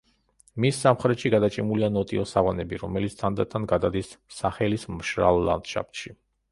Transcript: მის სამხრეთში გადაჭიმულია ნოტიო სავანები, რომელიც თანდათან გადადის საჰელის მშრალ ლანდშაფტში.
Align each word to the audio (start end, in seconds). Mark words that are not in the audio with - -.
მის 0.63 0.79
სამხრეთში 0.85 1.31
გადაჭიმულია 1.33 1.91
ნოტიო 1.99 2.25
სავანები, 2.31 2.81
რომელიც 2.85 3.19
თანდათან 3.23 3.71
გადადის 3.75 4.13
საჰელის 4.41 4.93
მშრალ 5.01 5.45
ლანდშაფტში. 5.51 6.19